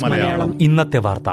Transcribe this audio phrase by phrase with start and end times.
[0.00, 0.62] മലയാളം.
[0.62, 1.28] ഇന്നത്തെ വാർത്ത.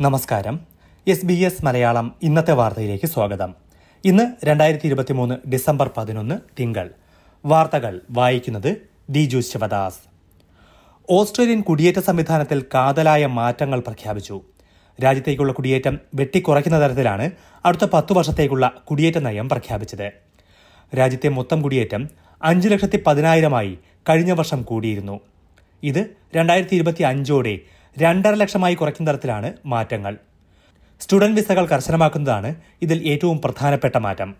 [0.00, 0.60] നമസ്കാരം.
[1.08, 3.54] എസ് ബി എസ് മലയാളം ഇന്നത്തെ വാർത്തയിലേക്ക് സ്വാഗതം.
[4.04, 6.90] ഇന്ന് രണ്ടായിരത്തി ഇരുപത്തിമൂന്ന് ഡിസംബർ പതിനൊന്ന് തിങ്കൾ.
[7.44, 8.76] വാർത്തകൾ വായിക്കുന്നത്
[9.10, 10.11] ദിജു ശിവദാസ്.
[11.10, 14.40] ഓസ്ട്രേലിയൻ കുടിയേറ്റ സംവിധാനത്തിൽ കാതലായ മാറ്റങ്ങൾ പ്രഖ്യാപിച്ചു.
[15.04, 17.30] രാജ്യത്തേക്കുള്ള കുടിയേറ്റം വെട്ടിക്കുറയ്ക്കുന്ന തരത്തിലാണ്
[17.64, 20.12] അടുത്ത പത്തു വർഷത്തേക്കുള്ള കുടിയേറ്റ നയം പ്രഖ്യാപിച്ചത്.
[20.98, 22.08] രാജ്യത്തെ മൊത്തം കുടിയേറ്റം
[22.42, 25.20] അഞ്ചു ലക്ഷത്തി പതിനായിരമായി കഴിഞ്ഞ വർഷം കൂടിയിരുന്നു.
[25.82, 27.58] ഇത് രണ്ടായിരത്തി ഇരുപത്തി അഞ്ചോടെ
[27.98, 30.18] രണ്ടര ലക്ഷമായി കുറയ്ക്കുന്ന തരത്തിലാണ് മാറ്റങ്ങൾ.
[31.00, 34.34] സ്റ്റുഡന്റ് വിസകൾ കർശനമാക്കുന്നതാണ് ഇതിൽ ഏറ്റവും പ്രധാനപ്പെട്ട മാറ്റം.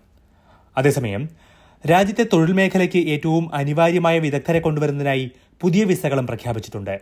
[0.77, 1.29] അതേസമയം
[1.91, 7.01] രാജ്യത്തെ തൊഴിൽ മേഖലയ്ക്ക് ഏറ്റവും അനിവാര്യമായ വിദഗ്ധരെ കൊണ്ടുവരുന്നതിനായി പുതിയ വിസകളും പ്രഖ്യാപിച്ചിട്ടുണ്ട്.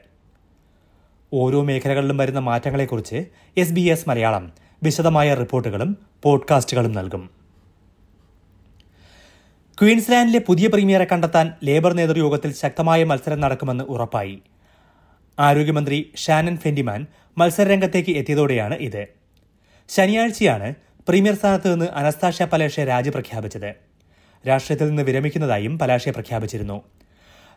[1.33, 7.31] ഓരോ മേഖലകളിലും വരുന്ന മാറ്റങ്ങളെക്കുറിച്ച് എസ് ബി എസ് മലയാളം വിശദമായ റിപ്പോർട്ടുകളും പോഡ്കാസ്റ്റുകളും നൽകും.
[9.81, 14.43] ക്വീൻസ്ലാൻഡിലെ പുതിയ പ്രീമിയറെ കണ്ടെത്താൻ ലേബർ നേതൃയോഗത്തിൽ ശക്തമായ മത്സരം നടക്കുമെന്ന് ഉറപ്പായി.
[15.39, 17.07] ആരോഗ്യമന്ത്രി ഷാനൻ ഫെൻഡിമാൻ
[17.39, 19.07] മത്സരരംഗത്തേക്ക് എത്തിയതോടെയാണ് ഇത്.
[19.89, 20.75] ശനിയാഴ്ചയാണ്
[21.09, 23.90] പ്രീമിയർ സ്ഥാനത്ത് നിന്ന് അനസ്താഷ്യ പലേഷെ രാജി പ്രഖ്യാപിച്ചത്.
[24.49, 26.83] രാഷ്ട്രീയത്തിൽ നിന്ന് വിരമിക്കുന്നതായും പലാഷെ പ്രഖ്യാപിച്ചിരുന്നു.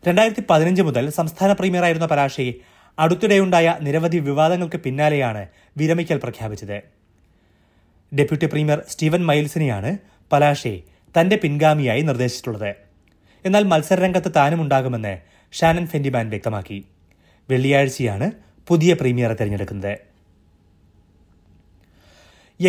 [0.08, 2.54] രണ്ടായിരത്തി പതിനഞ്ച് മുതൽ സംസ്ഥാന പ്രീമിയറായിരുന്ന പലാഷെ
[3.00, 6.82] അടുത്തിടെയുണ്ടായ നിരവധി വിവാദങ്ങൾക്ക് പിന്നാലെയാണ് വിരമിക്കൽ പ്രഖ്യാപിച്ചത്.
[8.16, 9.98] ഡെപ്യൂട്ടി പ്രീമിയർ സ്റ്റീവൻ മൈൽസിനെയാണ്
[10.32, 10.82] പലാഷെ
[11.20, 12.76] തന്റെ പിൻഗാമിയായി നിർദ്ദേശിച്ചിട്ടുള്ളത്.
[13.46, 15.18] എന്നാൽ മത്സരരംഗത്ത് താനും ഉണ്ടാകുമെന്ന്
[15.52, 16.86] ഷാനൻ ഫെൻഡിമാൻ വ്യക്തമാക്കി.
[17.50, 18.32] വെള്ളിയാഴ്ചയാണ്
[18.68, 20.13] പുതിയ പ്രീമിയറെ തെരഞ്ഞെടുക്കുന്നത്.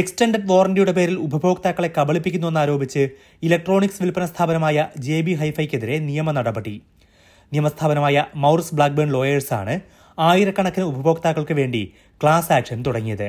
[0.00, 3.02] എക്സ്റ്റൻഡഡ് വാറന്റിയുടെ പേരിൽ ഉപഭോക്താക്കളെ കബളിപ്പിക്കുന്നുവെന്നാരോപിച്ച്
[3.46, 6.72] ഇലക്ട്രോണിക്സ് വിൽപ്പന സ്ഥാപനമായ ജെ ബി ഹൈഫൈക്കെതിരെ നിയമ നടപടി.
[7.52, 9.74] നിയമസ്ഥാപനമായ മൗറിസ് ബ്ലാക്ക്ബേൺ ലോയേഴ്സാണ്
[10.18, 11.82] ആയിരക്കണക്കിന് ഉപഭോക്താക്കൾക്ക് വേണ്ടി
[12.22, 13.28] ക്ലാസ് ആക്ഷൻ തുടങ്ങിയത്.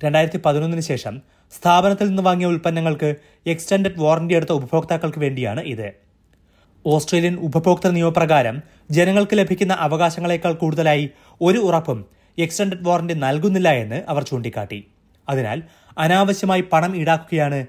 [0.00, 1.14] രണ്ടായിരത്തി പതിനൊന്നിന് ശേഷം
[1.52, 3.12] സ്ഥാപനത്തിൽ നിന്ന് വാങ്ങിയ ഉൽപ്പന്നങ്ങൾക്ക്
[3.52, 5.88] എക്സ്റ്റൻഡഡ് വാറന്റി എടുത്ത ഉപഭോക്താക്കൾക്ക് വേണ്ടിയാണ് ഇത്.
[6.84, 8.56] ഓസ്ട്രേലിയൻ ഉപഭോക്തൃ നിയമപ്രകാരം
[8.96, 11.06] ജനങ്ങൾക്ക് ലഭിക്കുന്ന അവകാശങ്ങളെക്കാൾ കൂടുതലായി
[11.40, 12.00] ഒരു ഉറപ്പും
[12.38, 14.80] എക്സ്റ്റൻഡഡ് വാറന്റി നൽകുന്നില്ല എന്ന് അവർ ചൂണ്ടിക്കാട്ടി.
[15.28, 15.62] അതിനാൽ
[15.98, 17.66] അനാവശ്യമായി പണം ഈടാക്കുകയാണ്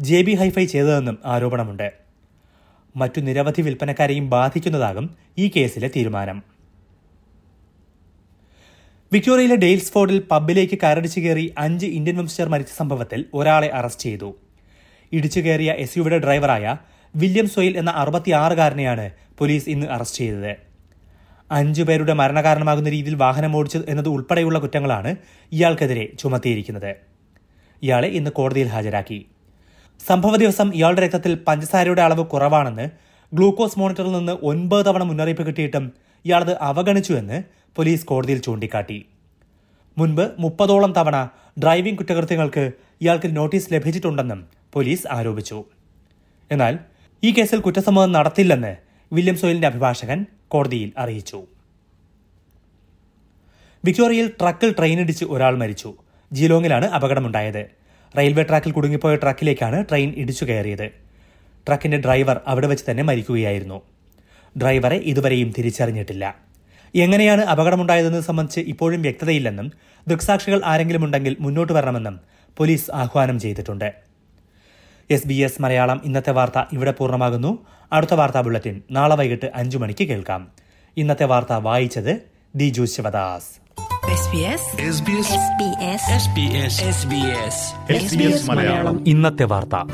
[0.00, 1.92] ജെ ബി ഹൈഫൈ ചെയ്തതെന്നും ആരോപണമുണ്ട്.
[2.96, 6.42] മറ്റു നിരവധി വിൽപ്പനക്കാരെയും ബാധിക്കുന്നതാകും ഈ കേസിലെ തീരുമാനം.
[9.12, 14.36] വിക്ടോറിയയിലെ ഡെയിൽസ്ഫോർഡിൽ പബ്ബിലേക്ക് കരടിച്ചു കയറി അഞ്ച് ഇന്ത്യൻ വംശജർ മരിച്ച സംഭവത്തിൽ ഒരാളെ അറസ്റ്റ് ചെയ്തു.
[15.12, 16.76] ഇടിച്ചു കയറിയ എസ് യുവിയുടെ ഡ്രൈവറായ
[17.16, 20.65] വില്യം സൊയിൽ എന്ന അറുപത്തിയാറുകാരനെയാണ് പോലീസ് ഇന്ന് അറസ്റ്റ് ചെയ്തത്.
[21.50, 25.16] അഞ്ചു പേരുടെ മരണകാരണമാകുന്ന രീതിയിൽ വാഹനം ഓടിച്ചത് എന്നത് ഉൾപ്പെടെയുള്ള കുറ്റങ്ങളാണ്
[25.52, 26.94] ഇയാൾക്കെതിരെ ചുമത്തിയിരിക്കുന്നത്.
[27.82, 29.26] ഇയാളെ ഇന്ന് കോടതിയിൽ ഹാജരാക്കി.
[30.06, 32.90] സംഭവ ദിവസം ഇയാളുടെ രക്തത്തിൽ പഞ്ചസാരയുടെ അളവ് കുറവാണെന്ന്
[33.34, 35.92] ഗ്ലൂക്കോസ് മോണിറ്ററിൽ നിന്ന് ഒൻപത് തവണ മുന്നറിയിപ്പ് കിട്ടിയിട്ടും
[36.24, 37.42] ഇയാളത് അവഗണിച്ചുവെന്ന്
[37.76, 39.06] പോലീസ് കോടതിയിൽ ചൂണ്ടിക്കാട്ടി.
[39.98, 41.28] മുൻപ് മുപ്പതോളം തവണ
[41.62, 45.64] ഡ്രൈവിംഗ് കുറ്റകൃത്യങ്ങൾക്ക് ഇയാൾക്ക് നോട്ടീസ് ലഭിച്ചിട്ടുണ്ടെന്നും പോലീസ് ആരോപിച്ചു.
[46.50, 46.78] എന്നാൽ
[47.22, 48.76] ഈ കേസിൽ കുറ്റസമ്മതം നടത്തില്ലെന്ന്
[49.12, 51.42] വില്യം സോയിലിന്റെ അഭിഭാഷകൻ കോടതിയിൽ അറിയിച്ചു.
[53.84, 55.94] വിക്ടോറിയയിൽ ട്രക്കിൽ ട്രെയിനിടിച്ച് ഒരാൾ മരിച്ചു.
[56.32, 57.66] ജീലോങ്ങിലാണ് അപകടമുണ്ടായത്.
[58.18, 60.90] റെയിൽവേ ട്രാക്കിൽ കുടുങ്ങിപ്പോയ ട്രക്കിലേക്കാണ് ട്രെയിൻ ഇടിച്ചു കയറിയത്.
[61.68, 63.82] ട്രക്കിന്റെ ഡ്രൈവർ അവിടെ വെച്ച് തന്നെ മരിക്കുകയായിരുന്നു.
[64.62, 66.36] ഡ്രൈവറെ ഇതുവരെയും തിരിച്ചറിഞ്ഞിട്ടില്ല.
[66.94, 69.72] എങ്ങനെയാണ് അപകടമുണ്ടായതെന്ന് സംബന്ധിച്ച് ഇപ്പോഴും വ്യക്തതയില്ലെന്നും
[70.08, 72.20] ദൃക്സാക്ഷികൾ ആരെങ്കിലും ഉണ്ടെങ്കിൽ മുന്നോട്ട് വരണമെന്നും
[72.56, 73.94] പോലീസ് ആഹ്വാനം ചെയ്തിട്ടുണ്ട്.
[75.10, 77.66] എസ് ബി എസ് മലയാളം ഇന്നത്തെ വാർത്ത ഇവിടെ പൂർണമാകുന്നു.
[77.92, 80.48] അടുത്ത വാർത്താ ബുള്ളറ്റിൻ നാളെ വൈകിട്ട് അഞ്ചു മണിക്ക് കേൾക്കാം.
[80.96, 82.22] ഇന്നത്തെ വാർത്ത വായിച്ചത്
[82.54, 83.66] ദിജു ശിവദാസ്.
[87.92, 88.54] SBS
[89.06, 89.90] ഇന്നത്തെ വാർത്ത.